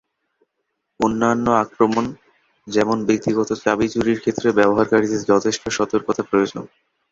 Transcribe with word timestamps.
অন্যান্য 0.99 1.45
আক্রমণ, 1.63 2.05
যেমন 2.67 2.97
ব্যক্তিগত 3.07 3.49
চাবি 3.63 3.87
চুরির 3.89 4.19
ক্ষেত্রে 4.19 4.47
ব্যবহারকারীদের 4.51 5.21
যথেষ্ট 5.31 5.63
সতর্কতা 5.77 6.21
প্রয়োজন। 6.23 6.63